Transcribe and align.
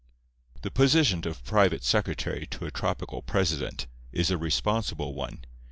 The 0.63 0.71
position 0.71 1.27
of 1.27 1.43
private 1.43 1.83
secretary 1.83 2.47
to 2.47 2.65
a 2.65 2.71
tropical 2.71 3.21
president 3.21 3.85
is 4.11 4.31
a 4.31 4.35
responsible 4.39 5.13
one. 5.13 5.41